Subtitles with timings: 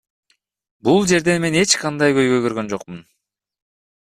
[0.87, 3.05] Бул жерден мен эч кандай көйгөй көргөн жокмун.